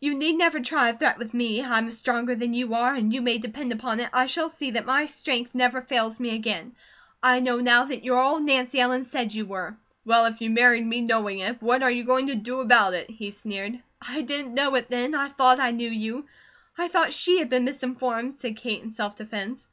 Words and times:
"You 0.00 0.14
need 0.14 0.38
never 0.38 0.58
try 0.58 0.88
a 0.88 0.96
threat 0.96 1.18
with 1.18 1.34
me. 1.34 1.60
I 1.62 1.76
am 1.76 1.90
stronger 1.90 2.34
than 2.34 2.54
you 2.54 2.72
are, 2.72 2.94
and 2.94 3.12
you 3.12 3.20
may 3.20 3.36
depend 3.36 3.72
upon 3.72 4.00
it 4.00 4.08
I 4.10 4.24
shall 4.24 4.48
see 4.48 4.70
that 4.70 4.86
my 4.86 5.04
strength 5.04 5.54
never 5.54 5.82
fails 5.82 6.18
me 6.18 6.30
again. 6.34 6.74
I 7.22 7.40
know 7.40 7.58
now 7.60 7.84
that 7.84 8.02
you 8.02 8.14
are 8.14 8.18
all 8.22 8.40
Nancy 8.40 8.80
Ellen 8.80 9.02
said 9.04 9.34
you 9.34 9.44
were." 9.44 9.76
"Well, 10.06 10.24
if 10.24 10.40
you 10.40 10.48
married 10.48 10.86
me 10.86 11.02
knowing 11.02 11.40
it, 11.40 11.60
what 11.60 11.82
are 11.82 11.90
you 11.90 12.04
going 12.04 12.28
to 12.28 12.34
do 12.34 12.60
about 12.60 12.94
it?" 12.94 13.10
he 13.10 13.32
sneered. 13.32 13.78
"I 14.00 14.22
didn't 14.22 14.54
know 14.54 14.74
it 14.76 14.88
then. 14.88 15.14
I 15.14 15.28
thought 15.28 15.60
I 15.60 15.72
knew 15.72 15.90
you. 15.90 16.24
I 16.78 16.88
thought 16.88 17.12
she 17.12 17.38
had 17.38 17.50
been 17.50 17.66
misinformed," 17.66 18.32
said 18.32 18.56
Kate, 18.56 18.82
in 18.82 18.92
self 18.92 19.14
defence. 19.14 19.66